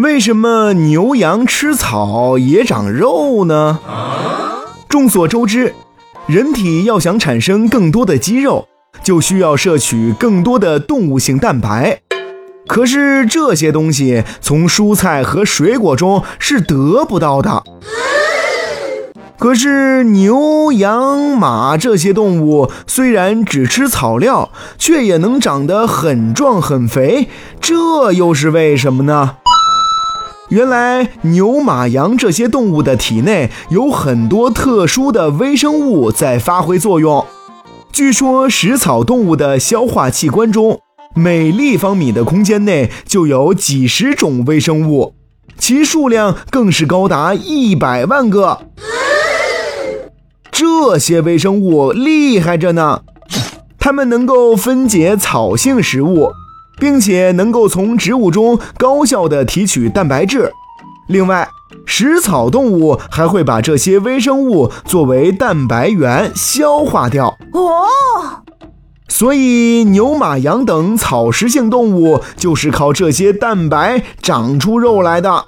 [0.00, 3.80] 为什么牛羊吃草也长肉呢？
[4.88, 5.74] 众所周知，
[6.26, 8.66] 人体要想产生更多的肌肉，
[9.02, 12.00] 就需要摄取更多的动物性蛋白。
[12.66, 17.62] 可是这些东西从蔬菜和水果中是得不到的。
[19.38, 27.28] 可是牛、羊、马这些动物虽然只吃草料，却也能长得很壮很肥，
[27.60, 29.36] 这又是为什么呢？
[30.50, 37.24] 原来牛、马、羊这些动物的体内有很多特殊的微生物在发挥作用。
[37.92, 40.80] 据说食草动物的消化器官中，
[41.14, 45.14] 每立方米的空间内就有几十种微生物，
[45.56, 48.62] 其数量更是高达一百万个。
[50.50, 53.02] 这些微生物厉害着呢，
[53.78, 56.32] 它们能够分解草性食物，
[56.80, 60.52] 并且能够从植物中高效地提取蛋白质。
[61.08, 61.48] 另外，
[61.86, 67.36] 食草动物还会把这些微生物作为蛋白源消化掉。
[67.52, 67.86] 哦，
[69.08, 75.44] 所以牛、马、羊等草食性动物就是靠这些蛋白长出肉来的。